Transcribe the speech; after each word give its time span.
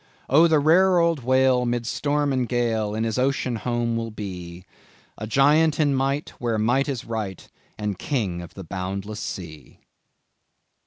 "Oh, 0.31 0.47
the 0.47 0.57
rare 0.57 0.97
old 0.97 1.23
Whale, 1.23 1.63
mid 1.67 1.85
storm 1.85 2.33
and 2.33 2.49
gale 2.49 2.95
In 2.95 3.03
his 3.03 3.19
ocean 3.19 3.57
home 3.57 3.95
will 3.95 4.09
be 4.09 4.65
A 5.15 5.27
giant 5.27 5.79
in 5.79 5.93
might, 5.93 6.29
where 6.39 6.57
might 6.57 6.89
is 6.89 7.05
right, 7.05 7.47
And 7.77 7.99
King 7.99 8.41
of 8.41 8.55
the 8.55 8.63
boundless 8.63 9.19
sea." 9.19 9.77